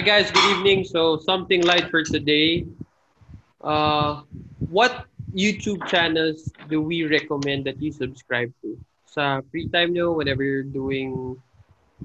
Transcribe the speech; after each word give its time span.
Hi 0.00 0.06
guys, 0.16 0.30
good 0.30 0.56
evening. 0.56 0.82
So 0.84 1.18
something 1.18 1.60
light 1.60 1.90
for 1.90 2.02
today. 2.02 2.64
Uh, 3.60 4.22
what 4.72 5.04
YouTube 5.36 5.86
channels 5.88 6.48
do 6.70 6.80
we 6.80 7.04
recommend 7.04 7.66
that 7.66 7.76
you 7.82 7.92
subscribe 7.92 8.48
to? 8.64 8.80
Sa 9.04 9.44
free 9.52 9.68
time 9.68 9.92
nyo, 9.92 10.16
whenever 10.16 10.40
you're 10.40 10.64
doing, 10.64 11.36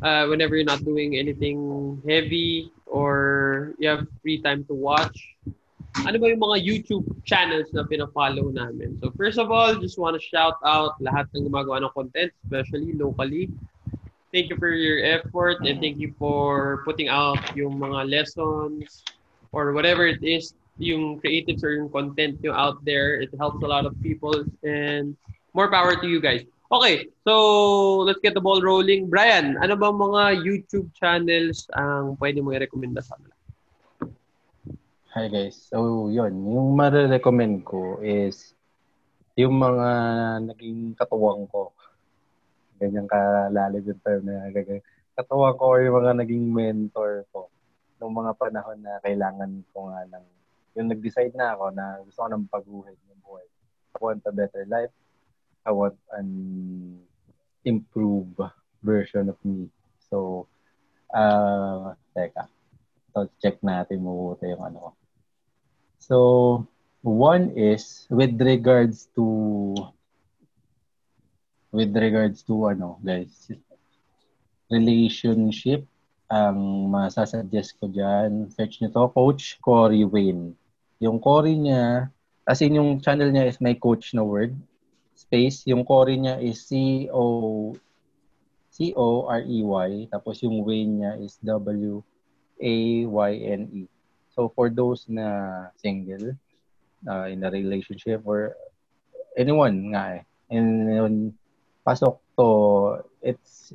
uh, 0.04 0.28
whenever 0.28 0.60
you're 0.60 0.68
not 0.68 0.84
doing 0.84 1.16
anything 1.16 2.04
heavy 2.04 2.70
or 2.84 3.72
you 3.80 3.88
have 3.88 4.04
free 4.20 4.44
time 4.44 4.68
to 4.68 4.76
watch, 4.76 5.16
ano 6.04 6.20
ba 6.20 6.36
yung 6.36 6.44
mga 6.44 6.68
YouTube 6.68 7.08
channels 7.24 7.72
na 7.72 7.88
pina-follow 7.88 8.52
namin? 8.52 9.00
So 9.00 9.16
first 9.16 9.40
of 9.40 9.56
all, 9.56 9.72
just 9.80 9.96
want 9.96 10.20
to 10.20 10.24
shout 10.28 10.60
out 10.68 11.00
lahat 11.00 11.32
ng 11.32 11.48
gumagawa 11.48 11.80
ng 11.80 11.96
content, 11.96 12.36
especially 12.44 12.92
locally. 12.92 13.48
Thank 14.36 14.52
you 14.52 14.60
for 14.60 14.76
your 14.76 15.00
effort 15.00 15.64
and 15.64 15.80
thank 15.80 15.96
you 15.96 16.12
for 16.20 16.84
putting 16.84 17.08
out 17.08 17.40
yung 17.56 17.80
mga 17.80 18.12
lessons 18.12 19.00
or 19.56 19.72
whatever 19.72 20.04
it 20.04 20.20
is, 20.20 20.52
yung 20.76 21.24
creatives 21.24 21.64
or 21.64 21.72
yung 21.72 21.88
content 21.88 22.44
nyo 22.44 22.52
out 22.52 22.84
there. 22.84 23.16
It 23.16 23.32
helps 23.40 23.64
a 23.64 23.70
lot 23.72 23.88
of 23.88 23.96
people 24.04 24.44
and 24.60 25.16
more 25.56 25.72
power 25.72 25.96
to 25.96 26.08
you 26.12 26.20
guys. 26.20 26.44
Okay, 26.68 27.08
so 27.24 28.04
let's 28.04 28.20
get 28.20 28.36
the 28.36 28.44
ball 28.44 28.60
rolling. 28.60 29.08
Brian, 29.08 29.56
ano 29.64 29.80
ba 29.80 29.96
mga 29.96 30.44
YouTube 30.44 30.92
channels 30.92 31.72
ang 31.72 32.20
pwede 32.20 32.44
mo 32.44 32.52
i-recommenda 32.52 33.00
sa 33.00 33.16
amin? 33.16 33.32
Hi 35.16 35.32
guys. 35.32 35.56
So, 35.72 36.12
yun. 36.12 36.36
Yung 36.44 36.76
marirecommend 36.76 37.64
ko 37.64 38.04
is 38.04 38.52
yung 39.40 39.56
mga 39.56 39.88
naging 40.52 40.92
katuwang 41.00 41.48
ko. 41.48 41.72
Ganyan 42.86 43.10
kalalim 43.10 43.82
yung 43.82 44.02
term 44.06 44.22
na 44.30 44.46
ganyan. 44.54 44.86
Katuwang 45.18 45.58
ko 45.58 45.74
or 45.74 45.82
yung 45.82 45.98
mga 45.98 46.14
naging 46.22 46.46
mentor 46.54 47.26
ko 47.34 47.50
nung 47.98 48.14
mga 48.14 48.38
panahon 48.38 48.78
na 48.78 49.02
kailangan 49.02 49.66
ko 49.74 49.90
nga 49.90 50.06
ng 50.06 50.26
yung 50.76 50.92
nag-decide 50.92 51.34
na 51.34 51.56
ako 51.56 51.72
na 51.72 51.98
gusto 52.04 52.20
ko 52.22 52.28
ng 52.30 52.46
pag-uwid 52.52 53.00
ng 53.10 53.22
buhay. 53.24 53.48
I 53.96 53.98
want 53.98 54.22
a 54.28 54.34
better 54.36 54.68
life. 54.68 54.92
I 55.64 55.72
want 55.72 55.96
an 56.14 56.30
improved 57.64 58.38
version 58.84 59.32
of 59.32 59.40
me. 59.42 59.72
So, 60.12 60.46
uh, 61.16 61.96
teka. 62.12 62.52
So, 63.16 63.32
check 63.40 63.64
natin 63.64 64.04
mabuti 64.04 64.52
yung 64.52 64.68
ano. 64.68 65.00
So, 65.98 66.68
one 67.02 67.56
is 67.56 68.06
with 68.12 68.36
regards 68.44 69.08
to 69.16 69.74
with 71.76 71.92
regards 71.92 72.40
to 72.48 72.72
ano, 72.72 72.96
guys, 73.04 73.52
relationship, 74.72 75.84
ang 76.32 76.88
masasuggest 76.88 77.76
ko 77.76 77.92
dyan, 77.92 78.48
search 78.48 78.80
nyo 78.80 78.90
to, 78.96 79.12
Coach 79.12 79.60
Cory 79.60 80.08
Wayne. 80.08 80.56
Yung 81.04 81.20
Cory 81.20 81.60
niya, 81.60 82.08
as 82.48 82.64
in 82.64 82.80
yung 82.80 83.04
channel 83.04 83.28
niya 83.28 83.52
is 83.52 83.60
may 83.60 83.76
coach 83.76 84.16
na 84.16 84.24
word, 84.24 84.56
space, 85.20 85.68
yung 85.68 85.84
Cory 85.84 86.16
niya 86.16 86.40
is 86.40 86.64
C-O 86.64 87.76
C-O-R-E-Y, 88.76 90.12
tapos 90.12 90.44
yung 90.44 90.60
Wayne 90.68 91.00
niya 91.00 91.16
is 91.24 91.40
W-A-Y-N-E. 91.40 92.04
So 94.36 94.52
for 94.52 94.68
those 94.68 95.08
na 95.08 95.72
single, 95.80 96.36
uh, 97.08 97.32
in 97.32 97.40
a 97.48 97.52
relationship 97.52 98.20
or 98.28 98.60
anyone 99.40 99.96
nga 99.96 100.20
eh, 100.20 100.28
and 100.52 100.92
yun, 100.92 101.32
pasok 101.86 102.18
to, 102.34 102.50
it's 103.22 103.72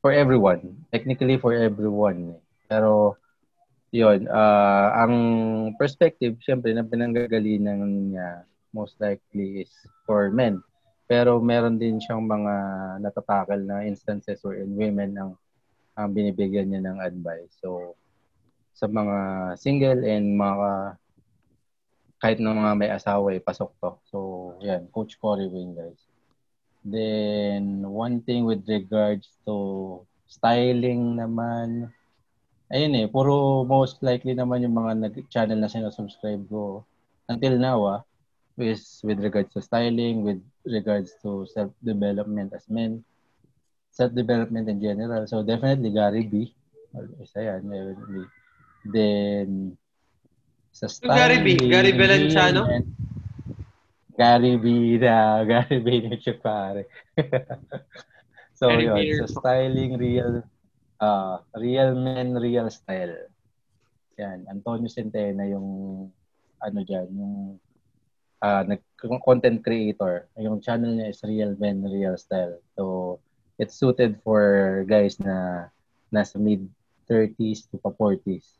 for 0.00 0.10
everyone. 0.10 0.82
Technically 0.88 1.36
for 1.36 1.52
everyone. 1.52 2.40
Pero 2.66 3.20
yun, 3.92 4.24
uh, 4.26 4.88
ang 4.96 5.14
perspective, 5.76 6.40
syempre, 6.40 6.72
na 6.72 6.82
pinanggagalingan 6.82 8.10
niya 8.10 8.48
most 8.72 8.96
likely 8.96 9.68
is 9.68 9.72
for 10.08 10.32
men. 10.32 10.64
Pero 11.04 11.36
meron 11.44 11.76
din 11.76 12.00
siyang 12.00 12.24
mga 12.24 12.54
natatakal 13.04 13.60
na 13.60 13.84
instances 13.84 14.40
wherein 14.40 14.72
women 14.72 15.12
ang, 15.20 15.32
ang 15.92 16.08
binibigyan 16.08 16.72
niya 16.72 16.88
ng 16.88 16.98
advice. 17.04 17.52
So, 17.60 18.00
sa 18.72 18.88
mga 18.88 19.16
single 19.60 20.08
and 20.08 20.40
mga 20.40 20.96
kahit 22.16 22.38
na 22.40 22.54
mga 22.54 22.72
may 22.78 22.90
asawa 22.94 23.34
eh, 23.34 23.42
pasok 23.42 23.76
to. 23.82 23.90
So, 24.08 24.18
yan, 24.64 24.88
Coach 24.88 25.20
Cory 25.20 25.50
Wayne, 25.50 25.76
guys. 25.76 26.11
Then, 26.82 27.86
one 27.86 28.26
thing 28.26 28.42
with 28.42 28.66
regards 28.66 29.30
to 29.46 30.02
styling 30.26 31.14
naman, 31.14 31.94
ayun 32.74 32.98
eh, 32.98 33.06
puro 33.06 33.62
most 33.62 34.02
likely 34.02 34.34
naman 34.34 34.66
yung 34.66 34.74
mga 34.74 34.92
nag-channel 34.98 35.58
na 35.62 35.70
sinasubscribe 35.70 36.42
ko 36.50 36.82
until 37.30 37.54
now 37.54 37.78
ah, 37.86 38.00
is 38.58 38.98
with 39.06 39.22
regards 39.22 39.54
to 39.54 39.62
styling, 39.62 40.26
with 40.26 40.42
regards 40.66 41.14
to 41.22 41.46
self-development 41.54 42.50
as 42.50 42.66
men, 42.66 43.06
self-development 43.94 44.66
in 44.66 44.82
general. 44.82 45.22
So, 45.30 45.46
definitely 45.46 45.94
Gary 45.94 46.26
B. 46.26 46.50
Isa 47.22 47.46
yan, 47.46 47.62
definitely. 47.62 48.26
Then, 48.90 49.78
sa 50.74 50.90
style. 50.90 51.14
Gary 51.14 51.38
B. 51.46 51.48
Gary 51.70 51.94
Belanciano? 51.94 52.66
Gary 54.16 54.56
B. 54.60 54.98
na, 55.00 55.40
Gary 55.48 55.80
siya 56.20 56.36
pare. 56.40 56.88
so, 58.58 58.68
Gary 58.68 58.86
yun. 58.88 59.24
Sa 59.24 59.28
so 59.28 59.40
styling, 59.40 59.96
real, 59.96 60.44
uh, 61.00 61.40
real 61.56 61.96
men, 61.96 62.36
real 62.36 62.68
style. 62.68 63.28
Yan. 64.20 64.44
Antonio 64.48 64.88
Centena 64.92 65.48
yung, 65.48 66.08
ano 66.60 66.78
dyan, 66.84 67.08
yung 67.16 67.56
uh, 68.42 68.62
nag 68.66 68.82
content 69.22 69.62
creator. 69.62 70.26
Yung 70.36 70.58
channel 70.60 70.98
niya 70.98 71.14
is 71.14 71.22
Real 71.22 71.54
Men, 71.56 71.86
Real 71.86 72.18
Style. 72.18 72.58
So, 72.74 73.18
it's 73.56 73.78
suited 73.78 74.18
for 74.26 74.84
guys 74.90 75.16
na 75.22 75.70
nasa 76.10 76.36
mid 76.36 76.66
30s 77.06 77.70
to 77.70 77.78
pa 77.78 77.94
40s. 77.94 78.58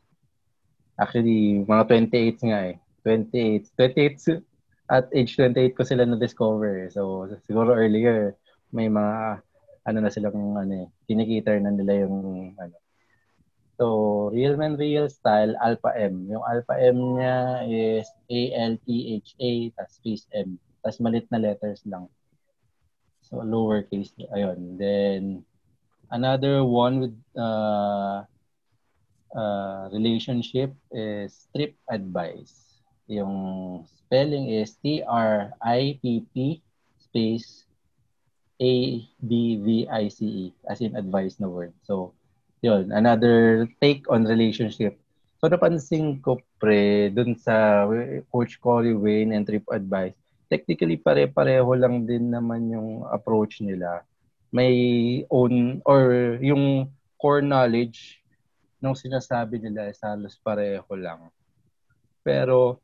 Actually, 0.95 1.63
mga 1.67 1.83
28 2.09 2.49
nga 2.49 2.59
eh. 2.73 2.75
28. 3.03 3.67
28 3.75 4.52
at 4.91 5.07
age 5.15 5.35
28 5.39 5.77
ko 5.77 5.83
sila 5.83 6.03
na-discover. 6.03 6.87
Eh. 6.87 6.89
So, 6.91 7.31
siguro 7.47 7.75
earlier, 7.75 8.35
may 8.73 8.89
mga 8.91 9.39
ano 9.83 9.97
na 9.99 10.11
silang 10.11 10.55
ano 10.55 10.73
eh, 10.73 10.87
kinikita 11.07 11.55
na 11.59 11.71
nila 11.71 12.07
yung 12.07 12.55
ano. 12.55 12.75
So, 13.75 14.29
Real 14.31 14.55
Man 14.55 14.77
Real 14.77 15.09
Style, 15.09 15.57
Alpha 15.59 15.91
M. 15.97 16.29
Yung 16.29 16.45
Alpha 16.45 16.77
M 16.77 17.17
niya 17.17 17.65
is 17.65 18.07
A-L-T-H-A, 18.29 19.51
tas 19.75 19.97
space 19.97 20.29
M. 20.31 20.61
Tas 20.85 21.01
malit 21.01 21.25
na 21.33 21.41
letters 21.41 21.81
lang. 21.89 22.05
So, 23.25 23.41
lowercase. 23.41 24.13
Ayun. 24.29 24.77
Then, 24.77 25.41
another 26.13 26.61
one 26.61 27.01
with 27.01 27.17
uh, 27.33 28.29
uh, 29.33 29.89
relationship 29.89 30.71
is 30.93 31.49
trip 31.51 31.73
advice. 31.89 32.62
Yung 33.13 33.35
spelling 33.85 34.49
is 34.49 34.73
T-R-I-P-P 34.81 36.35
space 36.97 37.63
A-B-V-I-C-E 38.63 40.45
as 40.69 40.79
in 40.79 40.95
advice 40.95 41.35
na 41.41 41.49
word. 41.51 41.73
So, 41.83 42.13
yun. 42.63 42.95
Another 42.95 43.67
take 43.81 44.07
on 44.07 44.23
relationship. 44.23 44.95
So, 45.43 45.51
napansin 45.51 46.23
ko, 46.23 46.39
pre, 46.61 47.11
dun 47.11 47.35
sa 47.35 47.83
Coach 48.31 48.63
Corey 48.63 48.95
Wayne 48.95 49.35
and 49.35 49.43
Trip 49.43 49.67
Advice, 49.67 50.15
technically 50.47 50.95
pare-pareho 50.95 51.67
lang 51.75 52.07
din 52.07 52.31
naman 52.31 52.71
yung 52.71 53.03
approach 53.11 53.59
nila. 53.59 54.07
May 54.53 55.25
own, 55.27 55.83
or 55.83 56.37
yung 56.39 56.87
core 57.19 57.43
knowledge 57.43 58.23
nung 58.79 58.95
sinasabi 58.95 59.59
nila 59.59 59.91
is 59.91 59.99
halos 59.99 60.39
pareho 60.39 60.87
lang. 60.95 61.27
Pero 62.23 62.82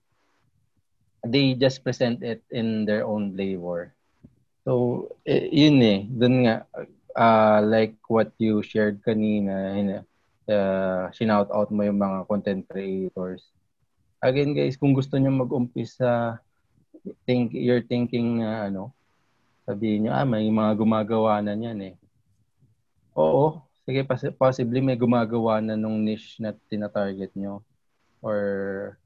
they 1.25 1.54
just 1.54 1.83
present 1.83 2.24
it 2.24 2.44
in 2.51 2.86
their 2.86 3.04
own 3.04 3.36
flavor. 3.36 3.94
So, 4.63 5.07
eh, 5.25 5.50
yun 5.51 5.81
eh. 5.81 6.00
Dun 6.07 6.45
nga, 6.45 6.63
uh, 7.16 7.60
like 7.63 7.95
what 8.07 8.31
you 8.38 8.63
shared 8.63 9.04
kanina, 9.04 9.75
yun, 9.75 10.06
uh, 10.48 11.12
shinout 11.12 11.51
out 11.51 11.71
mo 11.71 11.83
yung 11.83 12.00
mga 12.00 12.27
content 12.27 12.63
creators. 12.68 13.44
Again 14.19 14.51
guys, 14.51 14.75
kung 14.75 14.92
gusto 14.92 15.16
niyo 15.16 15.31
mag-umpisa, 15.31 16.39
think, 17.24 17.56
you're 17.56 17.83
thinking 17.83 18.44
na 18.44 18.48
uh, 18.48 18.60
ano, 18.68 18.83
sabihin 19.63 20.07
niyo, 20.07 20.12
ah, 20.12 20.27
may 20.27 20.48
mga 20.51 20.75
gumagawa 20.75 21.39
na 21.39 21.56
niyan 21.56 21.94
eh. 21.94 21.95
Oo, 23.16 23.63
sige, 23.88 24.04
possibly 24.36 24.83
may 24.83 25.00
gumagawa 25.00 25.63
na 25.63 25.80
nung 25.80 26.04
niche 26.04 26.39
na 26.44 26.51
tina-target 26.68 27.31
nyo 27.39 27.63
or 28.19 28.39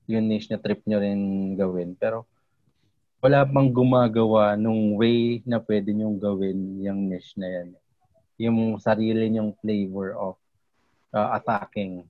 yung 0.09 0.25
niche 0.27 0.49
na 0.49 0.59
trip 0.61 0.81
nyo 0.85 0.99
rin 1.01 1.53
gawin. 1.57 1.93
Pero 1.97 2.25
wala 3.23 3.47
pang 3.47 3.71
gumagawa 3.71 4.59
nung 4.59 4.99
way 4.99 5.39
na 5.47 5.61
pwede 5.63 5.95
nyong 5.95 6.19
gawin 6.19 6.83
yung 6.83 7.07
niche 7.07 7.33
na 7.39 7.47
yan. 7.47 7.69
Yung 8.41 8.57
sarili 8.81 9.29
nyong 9.31 9.55
flavor 9.61 10.17
of 10.17 10.35
uh, 11.13 11.37
attacking 11.37 12.03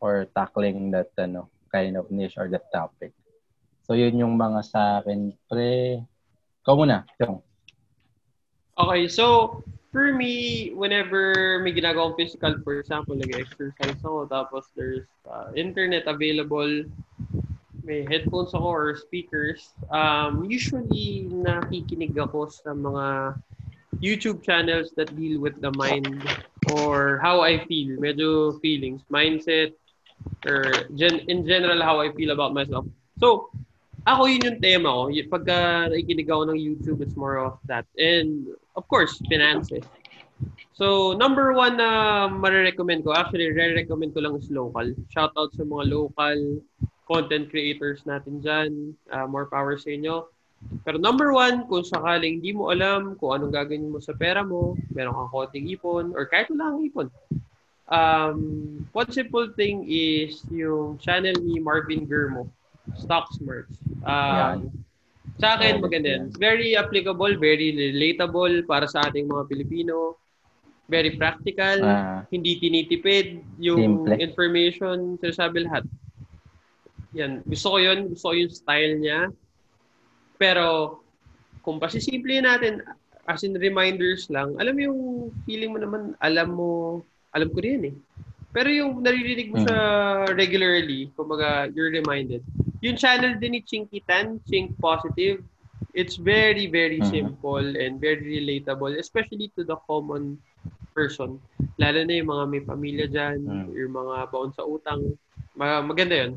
or 0.00 0.26
tackling 0.34 0.90
that 0.90 1.12
ano 1.20 1.46
kind 1.70 1.94
of 1.94 2.10
niche 2.10 2.34
or 2.40 2.48
that 2.48 2.66
topic. 2.72 3.12
So 3.86 3.94
yun 3.94 4.18
yung 4.18 4.34
mga 4.34 4.60
sa 4.66 4.82
akin 4.98 5.30
pre. 5.46 6.02
Ikaw 6.66 6.74
muna, 6.74 7.06
yung. 7.22 7.38
Okay, 8.74 9.06
so 9.06 9.56
for 9.96 10.12
me, 10.12 10.76
whenever 10.76 11.56
may 11.64 11.72
ginagawang 11.72 12.12
physical, 12.20 12.52
for 12.60 12.76
example, 12.76 13.16
nag-exercise 13.16 13.96
ako, 14.04 14.28
tapos 14.28 14.68
there's 14.76 15.08
uh, 15.24 15.48
internet 15.56 16.04
available, 16.04 16.84
may 17.80 18.04
headphones 18.04 18.52
ako 18.52 18.68
or 18.68 18.92
speakers, 18.92 19.72
um, 19.88 20.44
usually 20.44 21.24
nakikinig 21.32 22.12
ako 22.12 22.44
sa 22.52 22.76
mga 22.76 23.40
YouTube 24.04 24.44
channels 24.44 24.92
that 25.00 25.08
deal 25.16 25.40
with 25.40 25.56
the 25.64 25.72
mind 25.80 26.28
or 26.76 27.16
how 27.24 27.40
I 27.40 27.64
feel, 27.64 27.96
medyo 27.96 28.60
feelings, 28.60 29.00
mindset, 29.08 29.72
or 30.44 30.92
gen- 30.92 31.24
in 31.24 31.48
general 31.48 31.80
how 31.80 32.04
I 32.04 32.12
feel 32.12 32.36
about 32.36 32.52
myself. 32.52 32.84
So, 33.16 33.48
ako 34.04 34.28
yun 34.28 34.44
yung 34.44 34.60
tema 34.60 34.92
ko. 34.92 35.08
Pagka 35.32 35.88
nakikinig 35.88 36.28
ako 36.28 36.52
ng 36.52 36.60
YouTube, 36.60 37.00
it's 37.00 37.16
more 37.16 37.40
of 37.40 37.56
that. 37.64 37.88
And, 37.96 38.52
of 38.76 38.84
course, 38.88 39.18
finances. 39.28 39.84
So, 40.76 41.16
number 41.16 41.56
one 41.56 41.80
na 41.80 42.28
marirecommend 42.28 43.08
ko, 43.08 43.16
actually, 43.16 43.48
re-recommend 43.48 44.12
ko 44.12 44.20
lang 44.20 44.36
is 44.36 44.52
local. 44.52 44.92
Shout 45.08 45.32
out 45.32 45.56
sa 45.56 45.64
mga 45.64 45.88
local 45.88 46.60
content 47.08 47.48
creators 47.48 48.04
natin 48.04 48.44
dyan. 48.44 48.92
Uh, 49.08 49.24
more 49.24 49.48
power 49.48 49.80
sa 49.80 49.88
inyo. 49.88 50.28
Pero 50.84 51.00
number 51.00 51.32
one, 51.32 51.64
kung 51.68 51.84
sakaling 51.84 52.40
hindi 52.40 52.52
mo 52.52 52.72
alam 52.72 53.16
kung 53.16 53.40
anong 53.40 53.52
gagawin 53.56 53.88
mo 53.88 54.00
sa 54.00 54.12
pera 54.12 54.44
mo, 54.44 54.76
meron 54.92 55.16
kang 55.16 55.32
konting 55.32 55.68
ipon, 55.72 56.12
or 56.12 56.28
kahit 56.28 56.52
wala 56.52 56.76
kang 56.76 56.84
ipon, 56.84 57.08
um, 57.88 58.38
one 58.92 59.10
simple 59.12 59.48
thing 59.56 59.84
is 59.88 60.44
yung 60.52 61.00
channel 61.00 61.36
ni 61.40 61.60
Marvin 61.60 62.04
Germo, 62.08 62.48
Stock 62.96 63.32
Smarts. 63.36 63.80
Um, 64.04 64.72
Sa 65.36 65.56
akin, 65.60 65.84
maganda 65.84 66.16
yan. 66.16 66.24
Very 66.40 66.76
applicable, 66.76 67.36
very 67.36 67.76
relatable 67.76 68.64
para 68.64 68.88
sa 68.88 69.04
ating 69.04 69.28
mga 69.28 69.44
Pilipino. 69.52 70.16
Very 70.86 71.18
practical, 71.18 71.82
uh, 71.82 72.22
hindi 72.30 72.62
tinitipid 72.62 73.42
yung 73.58 74.06
simple. 74.06 74.22
information, 74.22 75.18
sinasabi 75.18 75.66
lahat. 75.66 75.82
Yan. 77.10 77.42
Gusto 77.42 77.74
ko 77.74 77.78
yun. 77.82 78.06
Gusto 78.14 78.30
ko 78.30 78.34
yung 78.38 78.52
style 78.54 78.94
niya. 79.02 79.26
Pero, 80.38 81.00
kung 81.66 81.82
pasisimple 81.82 82.38
natin, 82.38 82.86
as 83.26 83.42
in 83.42 83.58
reminders 83.58 84.30
lang, 84.30 84.54
alam 84.62 84.78
mo 84.78 84.80
yung 84.86 85.00
feeling 85.42 85.74
mo 85.74 85.82
naman, 85.82 86.14
alam 86.22 86.54
mo, 86.54 87.02
alam 87.34 87.50
ko 87.50 87.58
rin 87.58 87.90
eh. 87.90 87.94
Pero 88.54 88.70
yung 88.70 89.02
naririnig 89.02 89.50
mo 89.50 89.58
mm. 89.60 89.66
sa 89.66 89.76
regularly, 90.32 91.10
kumbaga, 91.18 91.66
you're 91.74 91.90
reminded. 91.90 92.46
Yung 92.84 92.96
channel 92.96 93.40
din 93.40 93.56
ni 93.56 93.60
Chinky 93.64 94.04
Tan, 94.04 94.40
Chink 94.44 94.76
Positive, 94.80 95.40
it's 95.96 96.16
very, 96.16 96.68
very 96.68 97.00
mm. 97.00 97.08
simple 97.08 97.64
and 97.64 98.00
very 98.00 98.40
relatable, 98.40 98.92
especially 98.98 99.52
to 99.56 99.64
the 99.64 99.76
common 99.88 100.36
person. 100.92 101.40
Lalo 101.80 102.04
na 102.04 102.14
yung 102.20 102.28
mga 102.32 102.44
may 102.48 102.62
pamilya 102.64 103.06
dyan, 103.08 103.38
mm. 103.44 103.66
yung 103.72 103.92
mga 103.96 104.28
baon 104.32 104.52
sa 104.52 104.64
utang. 104.64 105.16
Maganda 105.56 106.26
yun. 106.26 106.32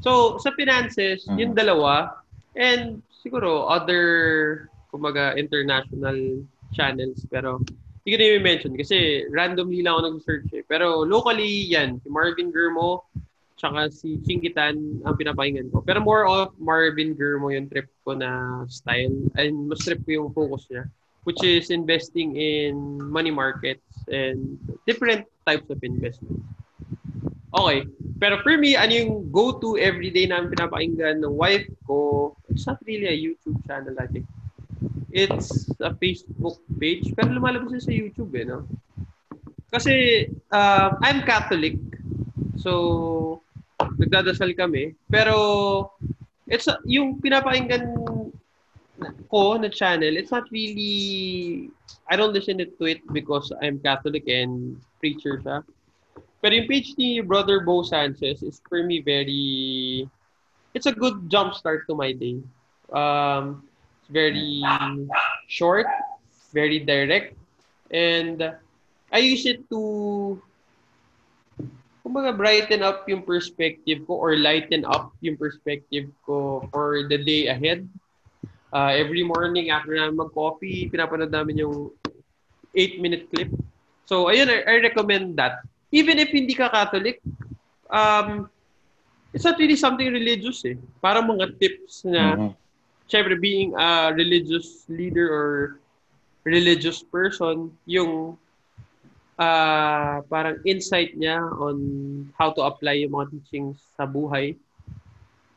So, 0.00 0.38
sa 0.38 0.54
finances, 0.54 1.26
mm. 1.26 1.38
yung 1.38 1.52
dalawa, 1.54 2.22
and 2.54 3.02
siguro 3.22 3.66
other, 3.66 4.70
kumaga, 4.94 5.34
international 5.34 6.42
channels. 6.74 7.26
Pero, 7.26 7.62
hindi 8.02 8.08
ko 8.10 8.18
na 8.18 8.26
i-mention 8.42 8.74
kasi 8.74 9.26
randomly 9.30 9.78
lang 9.78 9.94
ako 9.94 10.02
nag-search 10.18 10.50
eh. 10.58 10.66
Pero 10.66 11.06
locally, 11.06 11.70
yan. 11.70 12.02
Si 12.02 12.10
Marvin 12.10 12.50
Germo, 12.50 13.06
tsaka 13.62 13.94
si 13.94 14.18
Chingitan 14.26 14.98
ang 15.06 15.14
pinapakinggan 15.14 15.70
ko. 15.70 15.86
Pero 15.86 16.02
more 16.02 16.26
of 16.26 16.50
Marvin 16.58 17.14
Germo 17.14 17.54
yung 17.54 17.70
trip 17.70 17.86
ko 18.02 18.18
na 18.18 18.66
style. 18.66 19.14
And 19.38 19.70
mas 19.70 19.86
trip 19.86 20.02
ko 20.02 20.26
yung 20.26 20.34
focus 20.34 20.66
niya. 20.66 20.90
Which 21.22 21.38
is 21.46 21.70
investing 21.70 22.34
in 22.34 22.98
money 22.98 23.30
markets 23.30 23.86
and 24.10 24.58
different 24.90 25.30
types 25.46 25.70
of 25.70 25.78
investments. 25.86 26.42
Okay. 27.54 27.86
Pero 28.18 28.42
for 28.42 28.58
me, 28.58 28.74
ano 28.74 28.90
yung 28.90 29.12
go-to 29.30 29.78
everyday 29.78 30.26
namin 30.26 30.50
pinapakinggan 30.50 31.22
ng 31.22 31.30
wife 31.30 31.62
ko, 31.86 32.34
it's 32.50 32.66
not 32.66 32.82
really 32.82 33.06
a 33.06 33.14
YouTube 33.14 33.62
channel, 33.70 33.94
I 34.02 34.10
think. 34.10 34.26
It's 35.14 35.70
a 35.78 35.94
Facebook 35.94 36.58
page, 36.80 37.06
pero 37.14 37.30
lumalabas 37.30 37.86
sa 37.86 37.94
YouTube 37.94 38.34
eh, 38.34 38.48
no? 38.48 38.66
Kasi 39.70 40.26
uh, 40.50 40.96
I'm 41.04 41.22
Catholic, 41.22 41.78
so 42.58 43.41
nagdadasal 44.02 44.50
kami, 44.58 44.98
pero 45.06 45.94
it's 46.50 46.66
yung 46.84 47.22
pinapakinggan 47.22 47.94
ko 49.30 49.56
na 49.56 49.70
channel, 49.70 50.14
it's 50.18 50.30
not 50.30 50.44
really, 50.50 51.70
I 52.10 52.16
don't 52.18 52.34
listen 52.34 52.58
to 52.58 52.84
it 52.84 53.00
because 53.14 53.52
I'm 53.62 53.78
Catholic 53.78 54.26
and 54.28 54.78
preacher 54.98 55.38
siya. 55.40 55.62
Pero 56.42 56.52
yung 56.58 56.66
page 56.66 56.98
ni 56.98 57.22
Brother 57.22 57.62
Bo 57.62 57.86
Sanchez 57.86 58.42
is 58.42 58.58
for 58.66 58.82
me 58.82 58.98
very, 58.98 60.06
it's 60.74 60.90
a 60.90 60.94
good 60.94 61.30
jump 61.30 61.54
start 61.54 61.86
to 61.86 61.94
my 61.94 62.10
day. 62.10 62.42
Um, 62.90 63.62
it's 64.02 64.10
very 64.10 64.60
short, 65.46 65.86
very 66.52 66.82
direct, 66.82 67.38
and 67.94 68.42
I 69.12 69.18
use 69.18 69.46
it 69.46 69.64
to 69.70 70.42
kumbaga 72.02 72.34
brighten 72.34 72.82
up 72.82 73.06
yung 73.06 73.22
perspective 73.22 74.02
ko 74.04 74.18
or 74.18 74.34
lighten 74.34 74.82
up 74.84 75.14
yung 75.22 75.38
perspective 75.38 76.10
ko 76.26 76.66
for 76.74 77.06
the 77.06 77.18
day 77.18 77.46
ahead. 77.46 77.86
Uh, 78.74 78.90
every 78.90 79.22
morning 79.22 79.70
after 79.70 79.94
namin 79.94 80.18
mag-coffee, 80.18 80.90
pinapanood 80.90 81.30
namin 81.30 81.62
yung 81.62 81.92
8-minute 82.74 83.28
clip. 83.30 83.52
So, 84.08 84.32
ayun, 84.32 84.48
I, 84.48 84.64
I 84.66 84.74
recommend 84.82 85.36
that 85.38 85.62
even 85.92 86.18
if 86.18 86.32
hindi 86.32 86.56
ka 86.56 86.72
Catholic, 86.72 87.20
um, 87.92 88.48
it's 89.32 89.44
not 89.44 89.60
really 89.60 89.76
something 89.76 90.08
religious 90.08 90.64
eh. 90.64 90.76
Parang 91.04 91.28
mga 91.28 91.60
tips 91.60 92.08
na, 92.08 92.34
mm-hmm. 92.34 92.50
syempre 93.06 93.36
being 93.36 93.76
a 93.76 94.10
religious 94.16 94.88
leader 94.88 95.28
or 95.28 95.78
religious 96.48 97.04
person, 97.04 97.70
yung 97.86 98.40
uh, 99.38 100.20
parang 100.28 100.60
insight 100.68 101.16
niya 101.16 101.40
on 101.40 101.76
how 102.36 102.52
to 102.52 102.64
apply 102.64 103.00
yung 103.00 103.14
mga 103.16 103.32
teachings 103.32 103.80
sa 103.96 104.04
buhay. 104.04 104.56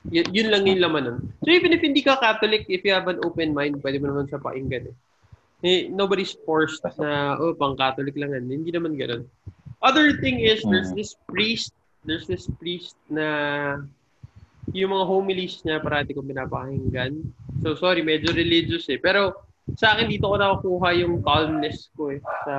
Y- 0.06 0.32
yun 0.32 0.54
lang 0.54 0.70
yung 0.70 0.82
laman 0.84 1.04
nun. 1.04 1.20
So 1.42 1.50
even 1.50 1.74
if 1.74 1.82
hindi 1.82 2.06
ka 2.06 2.22
Catholic, 2.22 2.70
if 2.70 2.86
you 2.86 2.94
have 2.94 3.10
an 3.10 3.20
open 3.26 3.58
mind, 3.58 3.82
pwede 3.82 3.98
mo 4.00 4.14
naman 4.14 4.30
siya 4.30 4.40
pakinggan 4.40 4.94
eh. 4.94 4.96
eh 5.66 5.80
nobody's 5.90 6.38
forced 6.46 6.86
na, 7.02 7.36
oh, 7.42 7.58
pang 7.58 7.74
Catholic 7.74 8.14
lang 8.16 8.38
yan. 8.38 8.46
Hindi 8.62 8.70
naman 8.70 8.96
ganun. 8.96 9.26
Other 9.82 10.18
thing 10.22 10.40
is, 10.40 10.62
there's 10.66 10.94
mm. 10.94 10.98
this 10.98 11.18
priest, 11.30 11.74
there's 12.06 12.30
this 12.30 12.46
priest 12.62 12.98
na 13.10 13.82
yung 14.74 14.94
mga 14.94 15.06
homilies 15.06 15.62
niya 15.62 15.82
parati 15.82 16.14
kong 16.14 16.30
pinapakinggan. 16.30 17.22
So, 17.62 17.78
sorry, 17.78 18.02
medyo 18.02 18.34
religious 18.34 18.90
eh. 18.90 18.98
Pero, 18.98 19.46
sa 19.74 19.98
akin 19.98 20.06
dito 20.06 20.30
ko 20.30 20.38
nakukuha 20.38 20.94
yung 21.02 21.26
calmness 21.26 21.90
ko 21.98 22.14
eh 22.14 22.22
sa 22.46 22.56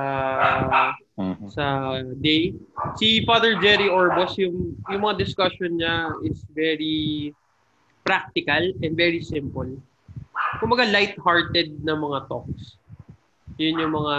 mm-hmm. 1.17 1.49
sa 1.49 1.99
day. 2.21 2.53
Si 2.95 3.25
Father 3.25 3.57
Jerry 3.59 3.89
Orbos 3.89 4.37
yung 4.37 4.77
yung 4.93 5.01
mga 5.01 5.17
discussion 5.19 5.81
niya 5.81 6.13
is 6.23 6.45
very 6.53 7.33
practical 8.05 8.71
and 8.85 8.93
very 8.95 9.19
simple. 9.19 9.67
Kumaga 10.61 10.87
light-hearted 10.87 11.83
na 11.83 11.97
mga 11.97 12.29
talks. 12.31 12.79
Yun 13.57 13.81
yung 13.81 13.93
mga 13.97 14.15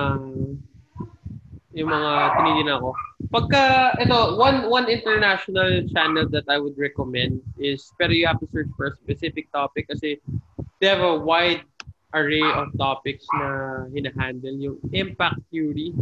yung 1.79 1.89
mga 1.95 2.11
tinitingnan 2.35 2.79
ko. 2.83 2.91
Pagka, 3.31 3.95
ito, 4.03 4.35
one, 4.35 4.67
one 4.67 4.91
international 4.91 5.87
channel 5.95 6.27
that 6.33 6.49
I 6.51 6.59
would 6.59 6.75
recommend 6.75 7.39
is, 7.61 7.93
pero 8.01 8.11
you 8.11 8.27
have 8.27 8.41
to 8.41 8.49
search 8.51 8.67
for 8.75 8.91
a 8.91 8.97
specific 8.99 9.47
topic 9.55 9.87
kasi 9.87 10.19
they 10.81 10.89
have 10.91 11.05
a 11.05 11.15
wide 11.23 11.63
array 12.17 12.43
of 12.43 12.73
topics 12.81 13.23
na 13.37 13.85
hinahandle. 13.95 14.57
Yung 14.59 14.79
impact 14.91 15.39
theory, 15.53 15.93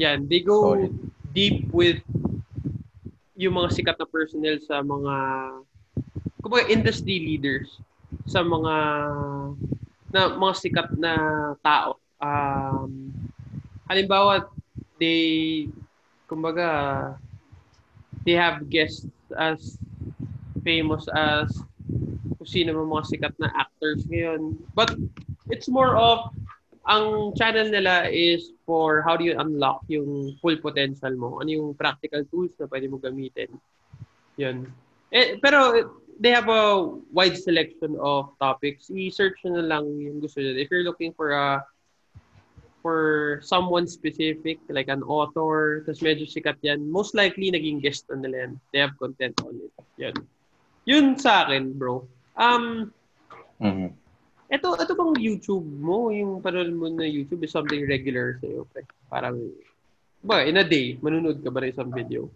yan, 0.00 0.26
they 0.26 0.40
go 0.40 0.74
Sorry. 0.74 0.90
deep 1.34 1.70
with 1.70 2.02
yung 3.34 3.58
mga 3.58 3.74
sikat 3.74 3.96
na 3.98 4.06
personnel 4.06 4.56
sa 4.62 4.82
mga 4.82 5.14
kumbaga 6.38 6.70
industry 6.70 7.18
leaders 7.18 7.82
sa 8.30 8.46
mga 8.46 8.74
na 10.14 10.20
mga 10.38 10.54
sikat 10.54 10.88
na 10.94 11.12
tao 11.58 11.98
um, 12.24 13.12
halimbawa, 13.88 14.48
they, 14.98 15.68
kumbaga, 16.28 17.18
they 18.24 18.32
have 18.32 18.68
guests 18.70 19.06
as 19.36 19.76
famous 20.64 21.04
as 21.12 21.52
kung 22.40 22.48
sino 22.48 22.72
mga 22.72 23.06
sikat 23.12 23.34
na 23.36 23.52
actors 23.52 24.08
ngayon. 24.08 24.56
But 24.72 24.96
it's 25.52 25.68
more 25.68 25.96
of 25.96 26.32
ang 26.84 27.32
channel 27.32 27.72
nila 27.72 28.12
is 28.12 28.52
for 28.68 29.00
how 29.00 29.16
do 29.16 29.24
you 29.24 29.36
unlock 29.40 29.80
yung 29.88 30.36
full 30.40 30.56
potential 30.60 31.12
mo. 31.16 31.40
Ano 31.40 31.48
yung 31.48 31.68
practical 31.72 32.24
tools 32.28 32.52
na 32.60 32.68
pwede 32.68 32.92
mo 32.92 33.00
gamitin. 33.00 33.48
Yun. 34.36 34.68
Eh, 35.08 35.40
pero 35.40 35.72
they 36.20 36.30
have 36.30 36.48
a 36.48 36.84
wide 37.12 37.38
selection 37.38 37.96
of 38.00 38.36
topics. 38.36 38.92
I-search 38.92 39.40
na 39.48 39.64
lang 39.64 39.88
yung 39.96 40.20
gusto 40.20 40.44
nyo. 40.44 40.52
If 40.54 40.68
you're 40.68 40.84
looking 40.84 41.16
for 41.16 41.32
a 41.32 41.64
for 42.84 43.40
someone 43.40 43.88
specific, 43.88 44.60
like 44.68 44.92
an 44.92 45.00
author, 45.08 45.80
tapos 45.88 46.04
medyo 46.04 46.28
sikat 46.28 46.60
yan, 46.60 46.84
most 46.84 47.16
likely 47.16 47.48
naging 47.48 47.80
guest 47.80 48.04
na 48.12 48.20
nila 48.20 48.44
yan. 48.44 48.52
They 48.76 48.80
have 48.84 48.92
content 49.00 49.32
on 49.40 49.56
it. 49.56 49.72
Yan. 49.96 50.16
Yun 50.84 51.16
sa 51.16 51.48
akin, 51.48 51.72
bro. 51.72 52.04
Um, 52.36 52.92
mm-hmm. 53.56 53.96
Ito, 54.50 54.68
ito 54.76 54.92
bang 54.92 55.14
YouTube 55.16 55.64
mo, 55.64 56.12
yung 56.12 56.40
panood 56.44 56.72
mo 56.72 56.88
na 56.88 57.04
YouTube 57.04 57.44
is 57.44 57.52
something 57.52 57.84
regular 57.88 58.40
sa'yo, 58.40 58.68
pre? 58.72 58.84
Parang, 59.08 59.36
ba, 60.24 60.44
in 60.44 60.60
a 60.60 60.66
day, 60.66 61.00
manunod 61.00 61.40
ka 61.40 61.48
ba 61.48 61.64
na 61.64 61.72
isang 61.72 61.92
video? 61.92 62.28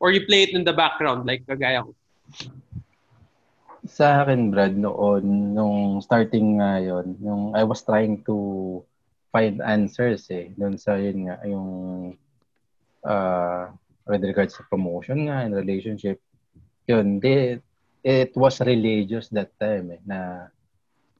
Or 0.00 0.12
you 0.12 0.24
play 0.24 0.48
it 0.48 0.56
in 0.56 0.64
the 0.64 0.72
background, 0.72 1.28
like 1.28 1.44
kagaya 1.44 1.84
ko? 1.84 1.92
Sa 3.84 4.24
akin, 4.24 4.48
Brad, 4.48 4.76
noon, 4.76 5.52
nung 5.52 6.00
starting 6.00 6.60
nga 6.60 6.80
yun, 6.80 7.16
yung 7.20 7.52
I 7.52 7.68
was 7.68 7.84
trying 7.84 8.24
to 8.24 8.80
find 9.34 9.58
answers 9.66 10.30
eh 10.30 10.54
doon 10.54 10.78
sa 10.78 10.94
yun 10.94 11.26
nga 11.26 11.42
yung 11.42 11.68
uh, 13.02 13.66
with 14.06 14.22
regards 14.22 14.54
to 14.54 14.62
promotion 14.70 15.26
nga 15.26 15.42
and 15.42 15.58
relationship 15.58 16.22
yun 16.86 17.18
they, 17.18 17.58
it 18.06 18.30
was 18.38 18.62
religious 18.62 19.26
that 19.34 19.50
time 19.58 19.90
eh 19.90 19.98
na 20.06 20.46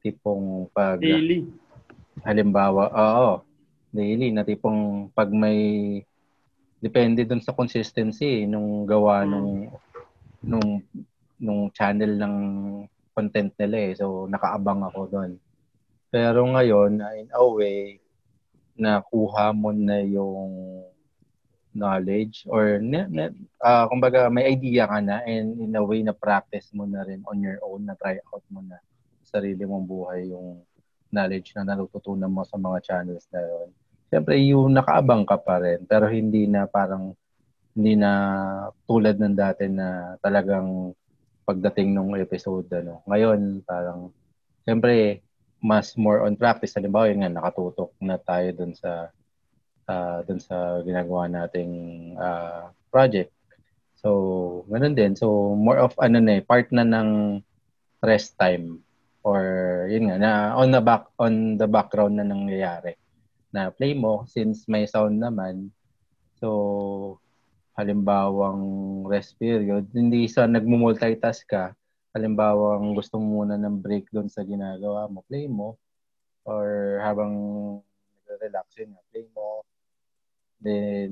tipong 0.05 0.69
pag 0.69 1.01
daily. 1.01 1.49
Halimbawa 2.21 2.93
oo. 2.93 3.41
Daily 3.89 4.29
na 4.29 4.45
tipong 4.45 5.09
pag 5.17 5.33
may 5.33 5.57
depende 6.77 7.25
doon 7.25 7.41
sa 7.41 7.57
consistency 7.57 8.45
nung 8.45 8.85
gawa 8.85 9.25
hmm. 9.25 9.31
nung 9.33 9.49
nung 10.45 10.69
nung 11.41 11.61
channel 11.73 12.13
ng 12.21 12.35
content 13.17 13.49
nila 13.57 13.77
eh. 13.89 13.91
So 13.97 14.29
nakaabang 14.29 14.85
ako 14.85 15.01
doon 15.09 15.41
pero 16.15 16.47
ngayon 16.47 17.03
in 17.19 17.27
a 17.35 17.43
way 17.43 17.99
nakuha 18.79 19.51
mo 19.51 19.75
na 19.75 19.99
yung 19.99 20.79
knowledge 21.75 22.47
or 22.47 22.79
uh, 23.59 23.83
kumbaga 23.91 24.31
may 24.31 24.47
idea 24.47 24.87
ka 24.87 25.03
na 25.03 25.19
and 25.27 25.59
in 25.59 25.75
a 25.75 25.83
way 25.83 25.99
na 25.99 26.15
practice 26.15 26.71
mo 26.71 26.87
na 26.87 27.03
rin 27.03 27.19
on 27.27 27.43
your 27.43 27.59
own 27.67 27.83
na 27.83 27.99
try 27.99 28.15
out 28.31 28.43
mo 28.47 28.63
na 28.63 28.79
sarili 29.35 29.67
mong 29.67 29.83
buhay 29.83 30.31
yung 30.31 30.63
knowledge 31.11 31.51
na 31.59 31.67
natututunan 31.67 32.31
mo 32.31 32.47
sa 32.47 32.55
mga 32.55 32.79
channels 32.87 33.27
na 33.35 33.43
yun. 33.43 33.67
Siyempre, 34.07 34.33
yung 34.39 34.71
nakaabang 34.71 35.27
ka 35.27 35.35
pa 35.35 35.59
rin 35.59 35.83
pero 35.83 36.07
hindi 36.07 36.47
na 36.47 36.63
parang 36.71 37.11
hindi 37.75 37.99
na 37.99 38.11
tulad 38.87 39.19
ng 39.19 39.35
dati 39.35 39.67
na 39.67 40.15
talagang 40.23 40.95
pagdating 41.43 41.91
nung 41.91 42.15
episode 42.15 42.71
ano. 42.71 43.03
Ngayon 43.03 43.67
parang 43.67 44.15
siyempre 44.63 45.19
mas 45.65 45.97
more 45.97 46.21
on 46.21 46.37
practice. 46.37 46.77
Halimbawa, 46.77 47.09
yun 47.09 47.25
nga, 47.25 47.33
nakatutok 47.33 47.89
na 47.97 48.21
tayo 48.21 48.47
dun 48.53 48.77
sa 48.77 49.09
uh, 49.89 50.19
dun 50.29 50.37
sa 50.37 50.85
ginagawa 50.85 51.25
nating 51.25 51.73
uh, 52.21 52.69
project. 52.93 53.33
So, 53.97 54.63
ganun 54.69 54.93
din. 54.93 55.17
So, 55.17 55.57
more 55.57 55.81
of 55.81 55.97
ano 55.97 56.21
na 56.21 56.37
eh, 56.37 56.45
part 56.45 56.69
na 56.69 56.85
ng 56.85 57.41
rest 58.05 58.37
time 58.37 58.85
or 59.25 59.41
yun 59.89 60.13
nga 60.13 60.17
na 60.21 60.31
on 60.53 60.69
the 60.69 60.81
back 60.81 61.09
on 61.17 61.57
the 61.57 61.65
background 61.65 62.21
na 62.21 62.25
nangyayari 62.25 62.93
na 63.49 63.73
play 63.73 63.97
mo 63.97 64.29
since 64.29 64.69
may 64.69 64.85
sound 64.85 65.17
naman 65.17 65.73
so 66.37 67.17
halimbawang 67.73 68.61
rest 69.09 69.33
period 69.41 69.89
hindi 69.91 70.29
sa 70.29 70.45
nagmo-multitask 70.45 71.43
ka 71.49 71.73
halimbawa 72.15 72.79
gusto 72.95 73.19
mo 73.19 73.43
muna 73.43 73.59
ng 73.59 73.83
break 73.83 74.07
doon 74.15 74.31
sa 74.31 74.47
ginagawa 74.47 75.11
mo, 75.11 75.27
play 75.27 75.51
mo. 75.51 75.75
Or 76.47 76.97
habang 77.03 77.35
nagre-relax 78.23 78.79
yun, 78.79 78.95
play 79.11 79.27
mo. 79.35 79.67
Then, 80.63 81.11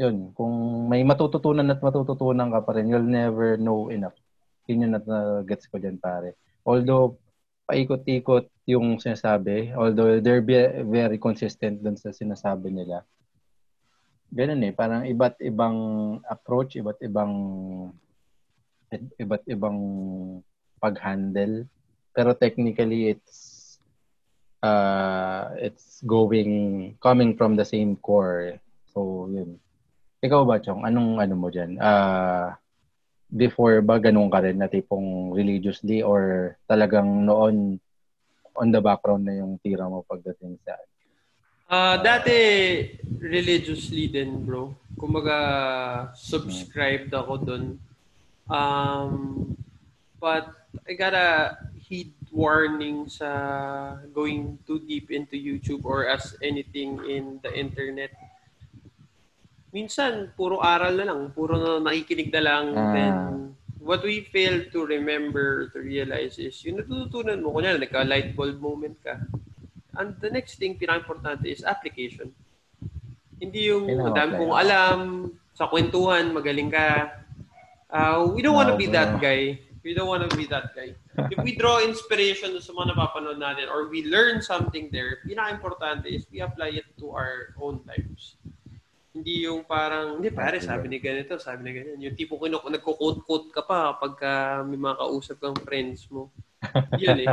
yun, 0.00 0.32
kung 0.32 0.88
may 0.88 1.04
matututunan 1.04 1.68
at 1.68 1.84
matututunan 1.84 2.48
ka 2.48 2.64
pa 2.64 2.72
rin, 2.80 2.88
you'll 2.88 3.04
never 3.04 3.60
know 3.60 3.92
enough. 3.92 4.16
Yun 4.64 4.88
yung 4.88 4.94
nat-gets 4.96 5.68
ko 5.68 5.76
dyan, 5.76 6.00
pare. 6.00 6.32
Although, 6.68 7.16
paikot-ikot 7.64 8.52
yung 8.68 9.00
sinasabi, 9.00 9.72
although 9.72 10.20
they're 10.20 10.44
very 10.84 11.16
consistent 11.16 11.80
dun 11.80 11.96
sa 11.96 12.12
sinasabi 12.12 12.68
nila, 12.68 13.08
ganun 14.28 14.60
eh, 14.68 14.76
parang 14.76 15.08
iba't 15.08 15.40
ibang 15.40 15.76
approach, 16.28 16.76
iba't 16.76 17.00
ibang 17.00 17.32
iba't 19.16 19.44
ibang 19.48 19.78
pag-handle. 20.76 21.64
Pero 22.12 22.36
technically, 22.36 23.16
it's 23.16 23.56
uh, 24.60 25.54
it's 25.56 26.02
going, 26.04 26.92
coming 27.00 27.36
from 27.36 27.56
the 27.56 27.64
same 27.64 27.96
core. 28.00 28.58
So, 28.92 29.28
yun. 29.30 29.60
Ikaw 30.18 30.42
ba, 30.42 30.58
Chong? 30.58 30.82
Anong 30.82 31.22
ano 31.22 31.34
mo 31.38 31.48
dyan? 31.48 31.78
Uh, 31.78 32.52
before 33.28 33.84
ba 33.84 34.00
ganun 34.00 34.32
ka 34.32 34.40
rin 34.40 34.56
na 34.56 34.68
tipong 34.68 35.36
religiously 35.36 36.00
or 36.00 36.54
talagang 36.64 37.28
noon 37.28 37.76
on 38.56 38.68
the 38.72 38.80
background 38.80 39.28
na 39.28 39.38
yung 39.38 39.60
tira 39.60 39.86
mo 39.86 40.04
pagdating 40.08 40.56
sa 40.64 40.76
Uh, 41.68 42.00
dati, 42.00 42.32
religiously 43.20 44.08
din, 44.08 44.40
bro. 44.40 44.72
Kumbaga, 44.96 45.36
subscribed 46.16 47.12
ako 47.12 47.44
doon 47.44 47.76
Um, 48.48 49.56
but 50.20 50.48
I 50.88 50.96
gotta 50.96 51.60
heed 51.76 52.12
warning 52.32 53.08
sa 53.08 54.00
going 54.12 54.56
too 54.66 54.80
deep 54.80 55.12
into 55.12 55.36
YouTube 55.36 55.84
or 55.84 56.08
as 56.08 56.36
anything 56.40 57.00
in 57.04 57.40
the 57.44 57.52
internet. 57.52 58.12
Minsan, 59.72 60.32
puro 60.32 60.60
aral 60.64 60.96
na 60.96 61.06
lang. 61.08 61.20
Puro 61.32 61.56
na 61.56 61.90
nakikinig 61.90 62.32
na 62.32 62.42
lang. 62.42 62.64
Uh, 62.72 62.92
then, 62.94 63.14
what 63.80 64.00
we 64.02 64.24
fail 64.28 64.64
to 64.72 64.84
remember, 64.88 65.68
to 65.72 65.78
realize 65.80 66.40
is, 66.40 66.56
yung 66.64 66.80
natututunan 66.80 67.40
mo, 67.40 67.52
kunyari, 67.52 67.80
nagka-light 67.80 68.32
bulb 68.32 68.58
moment 68.60 68.96
ka. 69.04 69.20
And 69.98 70.16
the 70.22 70.30
next 70.32 70.56
thing, 70.56 70.78
pinaka-importante 70.80 71.44
is 71.44 71.64
application. 71.64 72.32
Hindi 73.38 73.70
yung 73.70 73.86
madami 73.86 74.40
kong 74.40 74.56
alam, 74.56 74.98
sa 75.52 75.68
kwentuhan, 75.68 76.32
magaling 76.32 76.70
ka, 76.70 77.18
Uh, 77.90 78.28
we 78.34 78.42
don't 78.42 78.54
want 78.54 78.68
to 78.68 78.76
be 78.76 78.86
that 78.86 79.20
guy. 79.20 79.58
We 79.82 79.94
don't 79.94 80.08
want 80.08 80.28
to 80.28 80.36
be 80.36 80.44
that 80.52 80.76
guy. 80.76 80.92
If 81.32 81.40
we 81.40 81.56
draw 81.56 81.80
inspiration 81.80 82.52
sa 82.60 82.72
mga 82.76 82.92
napapanood 82.92 83.40
natin 83.40 83.72
or 83.72 83.88
we 83.88 84.04
learn 84.04 84.44
something 84.44 84.92
there, 84.92 85.24
pinaka-importante 85.24 86.04
is 86.04 86.28
we 86.28 86.44
apply 86.44 86.76
it 86.76 86.88
to 87.00 87.16
our 87.16 87.56
own 87.56 87.80
lives. 87.88 88.36
Hindi 89.18 89.50
yung 89.50 89.66
parang, 89.66 90.22
hindi 90.22 90.30
pare, 90.30 90.62
sabi 90.62 90.86
ni 90.86 91.02
ganito, 91.02 91.36
sabi 91.42 91.66
ni 91.66 91.70
ganyan. 91.74 91.98
Yung 92.06 92.16
tipo 92.16 92.38
kung 92.38 92.54
nagko-quote-quote 92.54 93.50
ka 93.50 93.66
pa 93.66 93.98
pagka 93.98 94.62
may 94.62 94.78
mga 94.78 94.98
kausap 95.02 95.42
kang 95.42 95.58
friends 95.66 96.06
mo. 96.08 96.30
Yan 97.02 97.26
eh. 97.26 97.30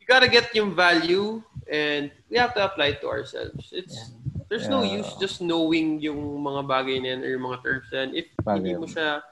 You 0.00 0.04
gotta 0.08 0.28
get 0.28 0.52
yung 0.56 0.72
value 0.72 1.40
and 1.68 2.12
we 2.28 2.36
have 2.36 2.52
to 2.56 2.64
apply 2.64 2.96
it 2.96 3.00
to 3.00 3.08
ourselves. 3.08 3.72
It's 3.72 3.96
yeah. 3.96 4.24
There's 4.48 4.68
yeah. 4.68 4.76
no 4.76 4.82
use 4.84 5.08
just 5.16 5.40
knowing 5.40 6.00
yung 6.04 6.20
mga 6.44 6.62
bagay 6.68 7.00
na 7.00 7.16
yan 7.16 7.20
or 7.24 7.30
yung 7.32 7.46
mga 7.48 7.58
terms 7.64 7.88
na 7.90 7.98
yan 8.04 8.10
if 8.12 8.26
bagay. 8.38 8.54
hindi 8.60 8.72
mo 8.76 8.86
siya 8.86 9.24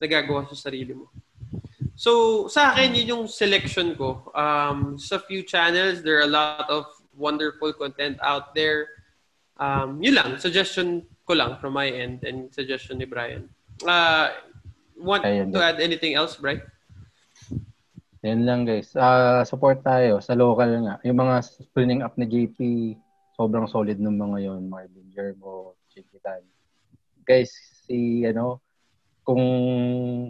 nagagawa 0.00 0.46
sa 0.48 0.56
sarili 0.56 0.94
mo. 0.94 1.10
So, 2.00 2.48
sa 2.48 2.72
akin, 2.72 2.96
yun 2.96 3.12
yung 3.12 3.24
selection 3.28 3.92
ko. 3.92 4.32
Um, 4.32 4.96
sa 4.96 5.20
few 5.20 5.44
channels, 5.44 6.00
there 6.00 6.24
are 6.24 6.24
a 6.24 6.32
lot 6.32 6.64
of 6.72 6.88
wonderful 7.12 7.76
content 7.76 8.16
out 8.24 8.56
there. 8.56 8.99
Um, 9.60 10.00
yun 10.00 10.16
lang, 10.16 10.40
suggestion 10.40 11.04
ko 11.28 11.36
lang 11.36 11.60
from 11.60 11.76
my 11.76 11.86
end 11.86 12.24
and 12.24 12.48
suggestion 12.48 12.96
ni 12.96 13.04
Brian. 13.04 13.44
Uh, 13.84 14.32
want 14.96 15.20
Ayun, 15.22 15.52
to 15.52 15.60
add 15.60 15.78
anything 15.84 16.16
else, 16.16 16.40
Brian? 16.40 16.64
Yan 18.24 18.48
lang 18.48 18.64
guys. 18.64 18.92
Uh, 18.96 19.44
support 19.44 19.84
tayo 19.84 20.20
sa 20.24 20.32
local 20.32 20.68
nga. 20.84 20.96
Yung 21.04 21.20
mga 21.20 21.44
spinning 21.44 22.00
up 22.00 22.16
na 22.16 22.24
JP 22.24 22.56
sobrang 23.40 23.64
solid 23.64 23.96
ng 23.96 24.16
mga 24.20 24.52
yon 24.52 24.68
Marvin 24.68 25.08
Jermo, 25.16 25.72
Chiquitan. 25.88 26.44
Guys, 27.24 27.48
si 27.88 28.28
ano, 28.28 28.60
kung 29.24 29.40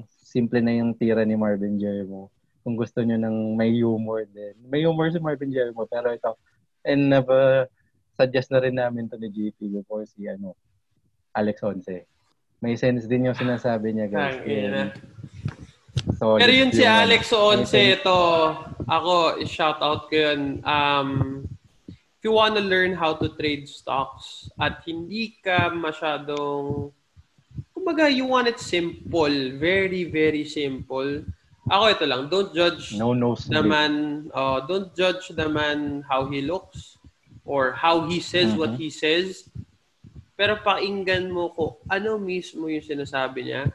simple 0.07 0.63
na 0.63 0.79
yung 0.79 0.95
tira 0.95 1.27
ni 1.27 1.35
Marvin 1.35 1.75
Jermo, 1.75 2.31
kung 2.63 2.79
gusto 2.79 3.03
niyo 3.03 3.19
ng 3.19 3.59
may 3.59 3.75
humor 3.75 4.23
din. 4.31 4.55
May 4.71 4.87
humor 4.87 5.11
si 5.11 5.19
Marvin 5.19 5.51
Jermo, 5.51 5.91
pero 5.91 6.15
ito, 6.15 6.39
and 6.87 7.11
never 7.11 7.67
suggest 8.21 8.53
na 8.53 8.61
rin 8.61 8.77
namin 8.77 9.09
to 9.09 9.17
ni 9.17 9.33
GP 9.33 9.81
before 9.81 10.05
si 10.05 10.29
ano, 10.29 10.53
Alex 11.33 11.65
Once. 11.65 12.05
May 12.61 12.77
sense 12.77 13.09
din 13.09 13.33
yung 13.33 13.39
sinasabi 13.39 13.97
niya, 13.97 14.13
guys. 14.13 14.37
Ang 14.45 14.93
So, 16.21 16.39
Pero 16.39 16.53
yun 16.53 16.71
si 16.71 16.85
Alex 16.85 17.33
Once, 17.33 17.73
ito, 17.73 18.19
ako, 18.85 19.41
shout 19.49 19.81
out 19.81 20.07
ko 20.13 20.15
yun. 20.15 20.61
Um, 20.63 21.43
if 21.89 22.23
you 22.23 22.37
want 22.37 22.55
to 22.55 22.63
learn 22.63 22.93
how 22.93 23.17
to 23.17 23.33
trade 23.41 23.65
stocks 23.67 24.53
at 24.61 24.85
hindi 24.85 25.41
ka 25.41 25.73
masyadong 25.73 26.93
kumbaga 27.73 28.13
you 28.13 28.29
want 28.29 28.47
it 28.47 28.61
simple, 28.61 29.33
very 29.57 30.05
very 30.05 30.45
simple. 30.45 31.25
Ako 31.73 31.85
ito 31.91 32.05
lang, 32.05 32.29
don't 32.29 32.53
judge 32.53 32.93
no, 33.01 33.17
no, 33.17 33.33
the 33.35 33.63
man, 33.65 34.27
uh, 34.37 34.61
don't 34.69 34.93
judge 34.93 35.33
the 35.33 35.49
man 35.49 36.05
how 36.05 36.29
he 36.29 36.45
looks 36.45 37.00
or 37.51 37.75
how 37.75 38.07
he 38.07 38.23
says 38.23 38.55
mm-hmm. 38.55 38.63
what 38.63 38.73
he 38.79 38.87
says. 38.87 39.51
Pero 40.39 40.63
pakinggan 40.63 41.27
mo 41.35 41.51
ko 41.51 41.83
ano 41.91 42.15
mismo 42.15 42.71
yung 42.71 42.87
sinasabi 42.87 43.51
niya. 43.51 43.75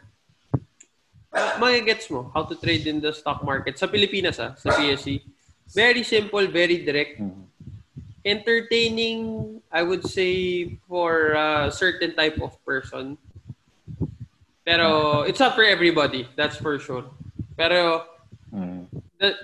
Uh, 1.36 1.52
magigets 1.60 2.08
mo 2.08 2.32
how 2.32 2.48
to 2.48 2.56
trade 2.56 2.88
in 2.88 3.04
the 3.04 3.12
stock 3.12 3.44
market 3.44 3.76
sa 3.76 3.92
Pilipinas 3.92 4.40
ah, 4.40 4.56
sa 4.56 4.72
PSE. 4.72 5.20
Very 5.76 6.08
simple, 6.08 6.48
very 6.48 6.80
direct. 6.80 7.20
Mm-hmm 7.20 7.46
entertaining, 8.26 9.62
I 9.72 9.84
would 9.84 10.04
say, 10.10 10.76
for 10.90 11.38
a 11.38 11.72
certain 11.72 12.18
type 12.18 12.42
of 12.42 12.58
person. 12.66 13.18
Pero 14.66 15.22
it's 15.22 15.40
not 15.40 15.54
for 15.54 15.64
everybody, 15.64 16.28
that's 16.36 16.58
for 16.58 16.82
sure. 16.82 17.06
Pero 17.54 18.10
mm. 18.50 18.90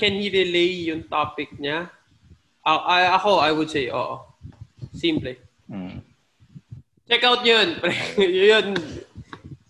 can 0.02 0.14
he 0.18 0.34
relay 0.34 0.90
yung 0.90 1.06
topic 1.06 1.54
niya? 1.62 1.94
Uh, 2.62 2.78
I, 2.86 3.18
ako, 3.18 3.42
I 3.42 3.52
would 3.52 3.70
say, 3.70 3.90
oo. 3.90 4.22
Simple. 4.94 5.34
Mm. 5.66 6.02
Check 7.10 7.24
out 7.26 7.42
yun. 7.42 7.82
yun. 8.18 8.78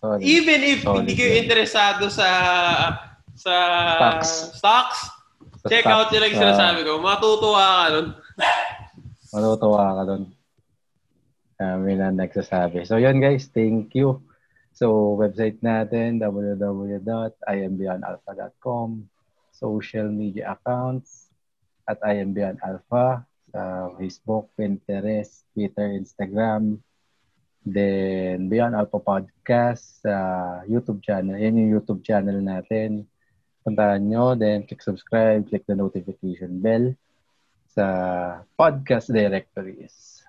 Solid. 0.01 0.21
Even 0.21 0.63
if 0.65 0.81
Solid, 0.83 1.07
hindi 1.07 1.15
kayo 1.15 1.39
interesado 1.39 2.11
sa 2.11 2.27
sa 3.31 3.55
stocks, 3.95 4.59
stocks 4.59 4.99
sa 5.63 5.71
check 5.71 5.87
stocks, 5.87 5.95
out 5.95 6.11
yun 6.11 6.21
lang 6.25 6.35
sinasabi 6.35 6.83
ko. 6.83 6.99
Matutuwa 6.99 7.63
ka 7.63 7.87
nun. 7.95 8.07
Matutuwa 9.33 9.95
ka 9.95 10.03
doon. 10.03 10.27
Kami 11.61 11.93
na 11.95 12.09
nagsasabi. 12.11 12.83
So, 12.83 12.99
yun 12.99 13.23
guys. 13.23 13.47
Thank 13.47 13.95
you. 13.95 14.19
So, 14.75 15.15
website 15.15 15.63
natin, 15.63 16.19
www.imbeyondalpha.com 16.19 18.89
Social 19.53 20.09
media 20.09 20.57
accounts 20.57 21.30
at 21.87 22.01
imbeyondalpha 22.03 23.25
sa 23.51 23.61
Facebook, 23.99 24.49
Pinterest, 24.55 25.43
Twitter, 25.51 25.91
Instagram. 25.95 26.79
Then, 27.61 28.49
Beyond 28.49 28.73
Alpha 28.73 28.97
Podcast 28.97 30.01
sa 30.01 30.15
YouTube 30.65 31.05
channel. 31.05 31.37
Yan 31.37 31.61
yung 31.61 31.71
YouTube 31.77 32.01
channel 32.01 32.41
natin. 32.41 33.05
Puntahan 33.61 34.01
nyo. 34.01 34.33
Then, 34.33 34.65
click 34.65 34.81
subscribe, 34.81 35.45
click 35.45 35.67
the 35.69 35.77
notification 35.77 36.57
bell 36.57 36.97
sa 37.69 37.85
podcast 38.57 39.13
directories. 39.13 40.25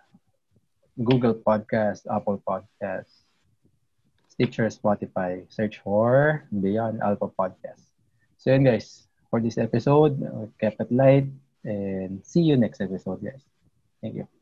Google 1.00 1.40
Podcast, 1.40 2.04
Apple 2.04 2.36
Podcast, 2.44 3.24
Stitcher, 4.28 4.68
Spotify. 4.68 5.48
Search 5.48 5.80
for 5.80 6.44
Beyond 6.52 7.00
Alpha 7.00 7.32
Podcast. 7.32 7.88
So 8.36 8.52
yun 8.52 8.68
guys, 8.68 9.08
for 9.32 9.40
this 9.40 9.56
episode, 9.56 10.20
keep 10.60 10.76
it 10.76 10.92
light 10.92 11.24
and 11.64 12.20
see 12.20 12.42
you 12.44 12.56
next 12.60 12.84
episode 12.84 13.24
guys. 13.24 13.40
Thank 14.02 14.16
you. 14.20 14.41